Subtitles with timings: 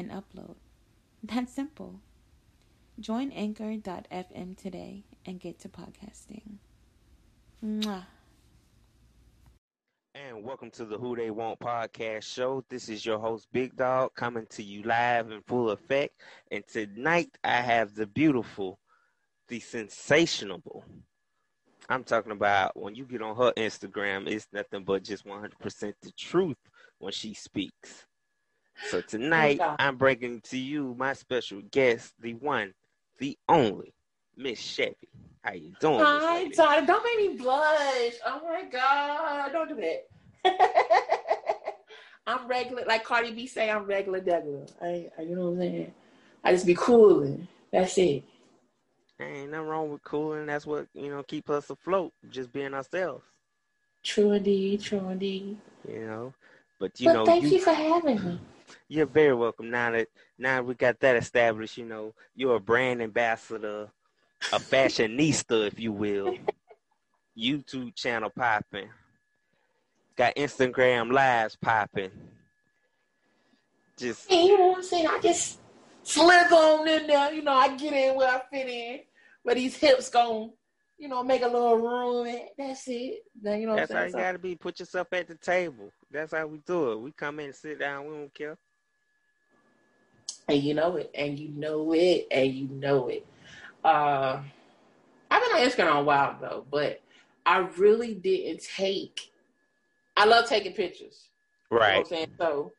[0.00, 0.56] and upload.
[1.22, 2.00] That's simple.
[2.98, 6.56] Join anchor.fm today and get to podcasting.
[7.64, 8.06] Mwah.
[10.14, 12.64] And welcome to the WhoDeyWant podcast show.
[12.68, 16.14] This is your host, Big Dog, coming to you live in full effect.
[16.50, 18.78] And tonight I have the beautiful,
[19.48, 20.84] the sensational.
[21.88, 26.12] I'm talking about when you get on her Instagram, it's nothing but just 100% the
[26.12, 26.58] truth
[26.98, 28.06] when she speaks.
[28.88, 32.72] So tonight I'm bringing to you my special guest, the one,
[33.18, 33.94] the only,
[34.36, 34.94] Miss Chevy.
[35.42, 36.00] How you doing?
[36.00, 36.86] Hi, Todd.
[36.86, 38.14] Don't make me blush.
[38.26, 39.52] Oh my God.
[39.52, 40.54] Don't do that.
[42.26, 44.70] I'm regular, like Cardi B say, I'm regular degular.
[44.82, 45.94] I, I, you know what I'm saying?
[46.44, 47.48] I just be cooling.
[47.72, 48.24] That's it.
[49.20, 50.46] Ain't nothing wrong with cooling.
[50.46, 53.24] That's what, you know, keep us afloat, just being ourselves.
[54.02, 55.58] True indeed, true indeed.
[55.86, 56.34] You know,
[56.78, 58.40] but you but know, thank you, you for having me.
[58.90, 59.70] You're very welcome.
[59.70, 63.88] Now that now we got that established, you know, you're a brand ambassador,
[64.52, 66.36] a fashionista, if you will.
[67.38, 68.88] YouTube channel popping.
[70.16, 72.10] Got Instagram lives popping.
[73.96, 75.06] Just you know what I'm saying?
[75.06, 75.60] I just
[76.02, 77.32] slip on in there.
[77.32, 79.00] You know, I get in where I fit in,
[79.44, 80.50] where these hips gon'
[80.98, 82.26] you know, make a little room.
[82.26, 83.20] And that's it.
[83.40, 84.56] Then, you know that's how you got to be.
[84.56, 85.92] Put yourself at the table.
[86.10, 87.00] That's how we do it.
[87.00, 88.06] We come in sit down.
[88.06, 88.58] We don't care.
[90.52, 91.10] And you know it.
[91.14, 92.26] And you know it.
[92.30, 93.26] And you know it.
[93.84, 94.40] Uh,
[95.30, 97.00] I've been on Instagram a while though, but
[97.46, 99.32] I really didn't take.
[100.16, 101.28] I love taking pictures.
[101.70, 101.88] Right.
[101.88, 102.26] You know I'm saying?
[102.38, 102.72] So,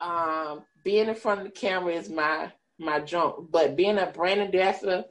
[0.00, 4.40] um, being in front of the camera is my my jump, but being a brand
[4.40, 5.04] ambassador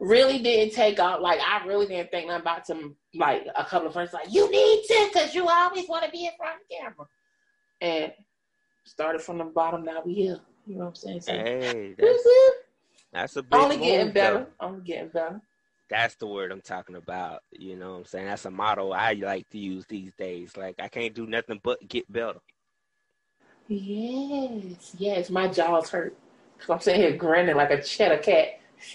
[0.00, 1.20] really didn't take off.
[1.20, 4.50] Like I really didn't think nothing about to like a couple of friends like you
[4.50, 7.06] need to because you always want to be in front of the camera.
[7.80, 8.12] And
[8.84, 9.84] started from the bottom.
[9.84, 10.40] Now we here.
[10.66, 11.20] You know what I'm saying?
[11.22, 12.28] So, hey, that's,
[13.12, 14.46] that's a big only getting move, better.
[14.60, 14.66] Though.
[14.66, 15.40] Only getting better.
[15.90, 17.42] That's the word I'm talking about.
[17.50, 18.26] You know what I'm saying?
[18.26, 20.56] That's a motto I like to use these days.
[20.56, 22.40] Like I can't do nothing but get better.
[23.68, 25.30] Yes, yes.
[25.30, 26.16] My jaw's hurt.
[26.64, 28.60] So I'm sitting here grinning like a cheddar cat.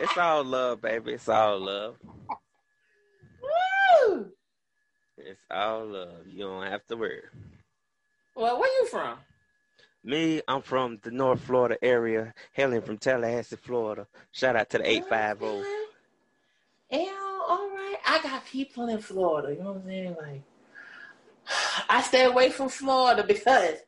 [0.00, 1.12] it's all love, baby.
[1.12, 1.96] It's all love.
[3.42, 4.32] Woo!
[5.18, 6.26] It's all love.
[6.26, 7.22] You don't have to worry.
[8.34, 9.18] Well, where you from?
[10.06, 14.06] Me, I'm from the North Florida area, hailing from Tallahassee, Florida.
[14.30, 15.68] Shout out to the 850.
[16.92, 17.10] Yeah,
[17.48, 17.96] all right.
[18.06, 19.52] I got people in Florida.
[19.52, 20.16] You know what I'm saying?
[20.16, 20.42] Like,
[21.88, 23.78] I stay away from Florida because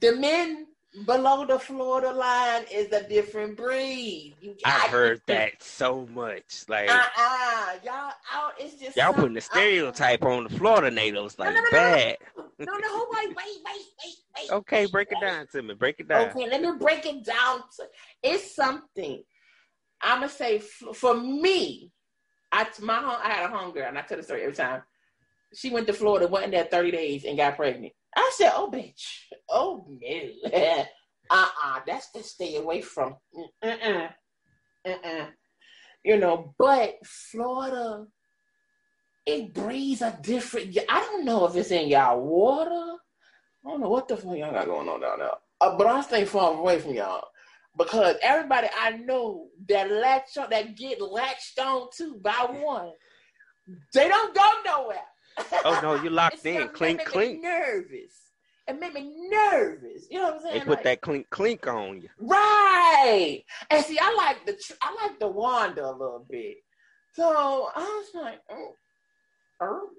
[0.00, 0.66] the men
[1.04, 4.36] below the Florida line is a different breed.
[4.40, 6.64] You, I've heard that so much.
[6.68, 8.54] Like, uh, uh y'all out.
[8.58, 12.16] It's just y'all putting a stereotype on the Florida natives like no, no, no, bad.
[12.58, 14.50] No, no, wait, wait, wait, wait, wait.
[14.50, 15.74] Okay, break it down to me.
[15.74, 16.28] Break it down.
[16.28, 17.60] Okay, let me break it down.
[17.76, 17.84] To,
[18.22, 19.22] it's something.
[20.00, 21.90] I'm gonna say for me.
[22.52, 24.82] I my I had a homegirl, and I tell the story every time.
[25.54, 27.92] She went to Florida, went in there 30 days, and got pregnant.
[28.16, 29.02] I said, "Oh, bitch,
[29.48, 30.44] oh no,
[31.30, 33.16] uh-uh, that's to stay away from."
[33.62, 34.08] Uh-uh.
[34.86, 35.26] Uh-uh.
[36.04, 38.06] You know, but Florida,
[39.26, 40.76] it breathes a different.
[40.88, 42.98] I don't know if it's in y'all water.
[43.64, 45.30] I don't know what the fuck y'all got going on down there.
[45.60, 47.28] Uh, but I stay far away from y'all
[47.76, 52.92] because everybody I know that latch on, that get latched on to by one,
[53.92, 54.98] they don't go nowhere.
[55.64, 56.68] Oh no, you locked in.
[56.68, 57.42] Clink, clink.
[57.42, 58.24] Nervous.
[58.66, 60.06] It made me nervous.
[60.10, 60.54] You know what I'm saying?
[60.54, 62.08] They put like, that clink, clink on you.
[62.18, 63.42] Right.
[63.70, 66.58] And see, I like the I like the Wanda a little bit.
[67.12, 68.74] So I was like, oh,
[69.60, 69.90] oh.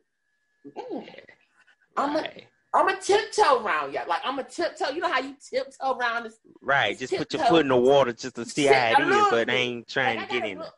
[1.97, 2.29] I'm a
[2.73, 4.07] I'm a tiptoe around y'all.
[4.07, 4.89] Like I'm a tiptoe.
[4.89, 6.39] You know how you tiptoe around this?
[6.61, 6.97] Right.
[6.97, 7.23] This just tiptoe.
[7.23, 9.87] put your foot in the water just to see how it is, but I ain't
[9.87, 10.57] trying like, to get in.
[10.57, 10.73] Little,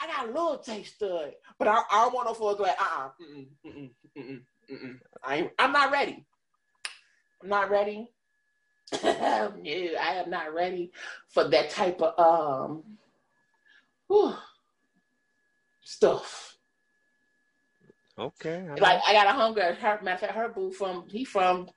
[0.00, 3.10] I got a little taste of it, but I, I don't want no full uh-uh,
[3.20, 4.40] mm-mm, mm-mm,
[4.70, 4.98] mm-mm.
[5.22, 6.24] I I'm not ready.
[7.42, 8.08] I'm not ready.
[9.04, 10.90] no, I am not ready
[11.28, 12.82] for that type of um
[14.08, 14.34] whew,
[15.82, 16.51] stuff.
[18.18, 18.66] Okay.
[18.70, 19.74] I like I got a hunger.
[19.74, 21.68] Her matter of fact, her boo from he from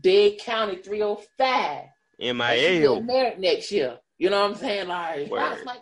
[0.00, 1.84] Dade County 305.
[2.20, 3.00] And MIA.
[3.02, 3.98] married next year.
[4.18, 4.88] You know what I'm saying?
[4.88, 5.80] Like I was like,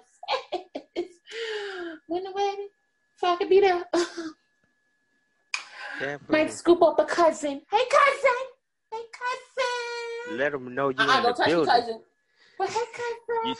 [2.06, 2.68] when the wedding?
[3.16, 3.84] So I could be there.
[6.28, 7.60] Might scoop up a cousin.
[7.70, 8.46] Hey cousin.
[8.92, 10.38] Hey cousin.
[10.38, 11.74] Let them know you Uh-uh, in don't the touch your building.
[11.82, 12.00] cousin.
[12.58, 13.56] But hey cousin.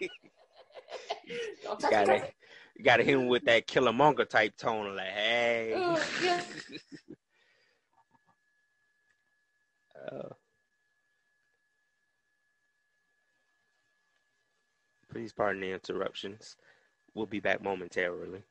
[0.00, 0.08] You-
[1.64, 2.28] don't You touch your gotta,
[2.76, 5.74] you gotta hit him with that Killmonger type tone, like, hey.
[5.74, 6.42] Uh, yeah.
[10.10, 10.28] Uh,
[15.10, 16.56] please pardon the interruptions.
[17.14, 18.42] We'll be back momentarily.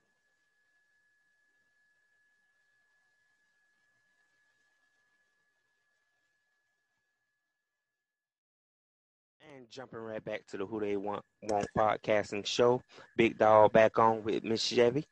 [9.55, 12.83] And jumping right back to the WhoDeyWant Want podcasting show.
[13.15, 15.05] Big Dog back on with Miss Chevy.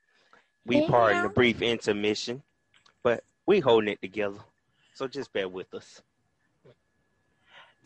[0.66, 2.44] We pardon the brief intermission,
[3.02, 4.40] but we holding it together.
[4.96, 6.02] So just bear with us.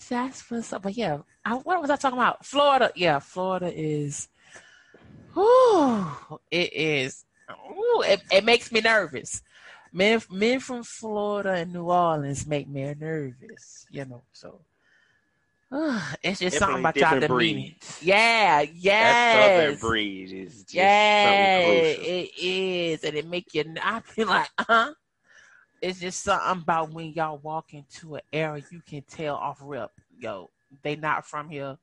[0.09, 0.81] That's what's up.
[0.81, 2.43] But yeah, I, what was I talking about?
[2.43, 2.91] Florida.
[2.95, 4.27] Yeah, Florida is.
[5.35, 6.07] Whew,
[6.49, 7.23] it is.
[7.51, 9.43] Ooh, it, it makes me nervous.
[9.91, 13.85] Men, men from Florida and New Orleans make me nervous.
[13.91, 14.59] You know, so
[16.23, 17.27] it's just something about y'all demeanor.
[17.27, 17.99] breeds.
[18.03, 23.63] Yeah, That southern breed is just Yeah, it is, and it make you.
[23.81, 24.93] I feel like, huh?
[25.81, 29.89] It's just something about when y'all walk into an area, you can tell off rip,
[30.17, 30.49] yo,
[30.83, 31.77] they not from here.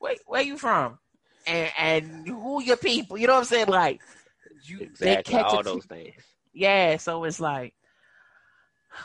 [0.00, 0.98] Wait, where you from?
[1.46, 3.16] And and who your people?
[3.16, 3.68] You know what I'm saying?
[3.68, 4.00] Like,
[4.64, 6.14] you they catch all those things.
[6.52, 6.98] yeah.
[6.98, 7.74] So it's like,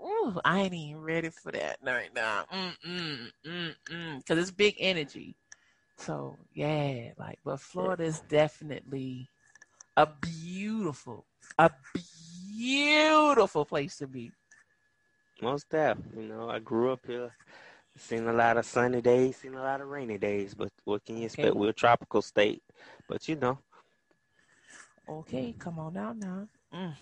[0.00, 2.44] ooh, I ain't even ready for that right now.
[2.52, 5.36] Mm mm mm mm, because it's big energy.
[5.96, 9.28] So yeah, like, but Florida is definitely
[9.96, 11.26] a beautiful,
[11.58, 14.32] a beautiful place to be.
[15.42, 15.98] Most def.
[16.16, 17.32] You know, I grew up here,
[17.96, 21.16] seen a lot of sunny days, seen a lot of rainy days, but what can
[21.16, 21.54] you expect?
[21.54, 21.56] Okay.
[21.56, 22.62] We're a tropical state.
[23.08, 23.58] But you know,
[25.08, 26.48] Okay, come on now, now.
[26.72, 26.94] Mm.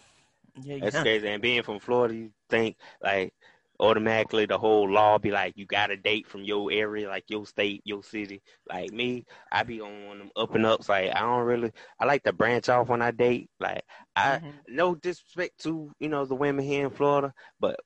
[0.62, 1.00] Yeah, that's yeah.
[1.00, 1.28] crazy.
[1.28, 3.34] And being from Florida, you think like
[3.80, 7.46] automatically the whole law be like you got a date from your area, like your
[7.46, 8.42] state, your city.
[8.68, 10.88] Like me, I be on one them up and ups.
[10.88, 13.50] Like I don't really, I like to branch off when I date.
[13.60, 13.82] Like
[14.16, 14.64] I, Mhm.
[14.68, 17.78] no disrespect to you know the women here in Florida, but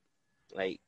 [0.53, 0.81] like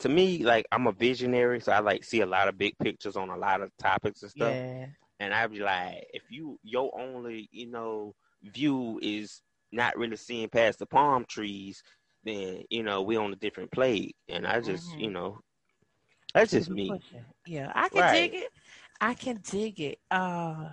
[0.00, 3.16] to me, like I'm a visionary, so I like see a lot of big pictures
[3.16, 4.58] on a lot of topics and stuff.
[4.58, 4.88] Yeah.
[5.20, 9.42] And I'd be like, if you your only you know view is
[9.72, 11.82] not really seeing past the palm trees,
[12.24, 14.16] then you know we on a different plate.
[14.28, 14.98] And I just Mhm.
[14.98, 15.40] you know
[16.34, 17.00] that's just me.
[17.46, 18.06] Yeah, I can Right.
[18.06, 18.50] dig it.
[19.00, 19.98] I can dig it.
[20.10, 20.70] Uh,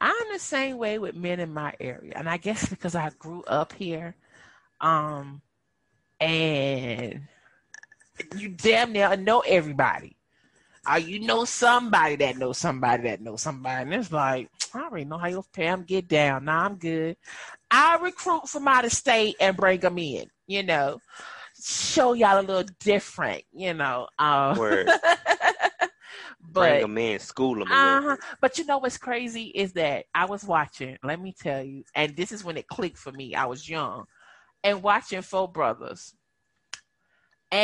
[0.00, 3.42] I'm the same way with men in my area, and I guess because I grew
[3.44, 4.14] up here,
[4.80, 5.42] um,
[6.20, 7.22] and
[8.36, 10.16] you damn near know everybody.
[10.90, 15.04] Uh, you know somebody that knows somebody that knows somebody, and it's like I already
[15.04, 16.46] know how your fam get down.
[16.46, 17.16] Nah, I'm good.
[17.70, 20.26] I recruit from out of state and bring them in.
[20.46, 20.98] You know,
[21.62, 23.42] show y'all a little different.
[23.52, 24.88] You know, uh, Word.
[26.52, 28.16] but Bring them in, school them uh-huh.
[28.40, 32.16] But you know what's crazy is that I was watching, let me tell you, and
[32.16, 33.34] this is when it clicked for me.
[33.34, 34.04] I was young
[34.64, 36.14] and watching Four Brothers.